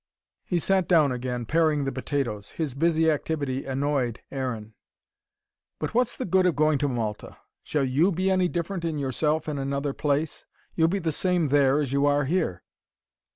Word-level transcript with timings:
He 0.43 0.57
sat 0.57 0.87
down 0.87 1.11
again, 1.11 1.45
paring 1.45 1.85
the 1.85 1.91
potatoes. 1.91 2.49
His 2.53 2.73
busy 2.73 3.11
activity 3.11 3.65
annoyed 3.67 4.19
Aaron. 4.31 4.73
"But 5.77 5.93
what's 5.93 6.17
the 6.17 6.25
good 6.25 6.47
of 6.47 6.55
going 6.55 6.79
to 6.79 6.87
Malta? 6.87 7.37
Shall 7.61 7.83
YOU 7.85 8.11
be 8.11 8.31
any 8.31 8.47
different 8.47 8.83
in 8.83 8.97
yourself, 8.97 9.47
in 9.47 9.59
another 9.59 9.93
place? 9.93 10.43
You'll 10.73 10.87
be 10.87 10.97
the 10.97 11.11
same 11.11 11.49
there 11.49 11.79
as 11.79 11.93
you 11.93 12.07
are 12.07 12.25
here." 12.25 12.63